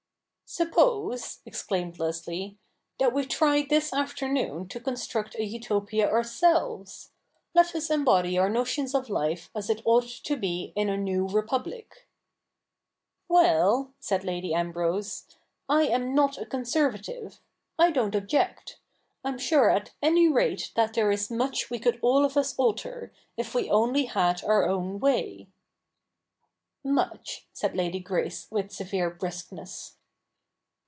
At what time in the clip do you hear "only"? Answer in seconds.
23.69-24.03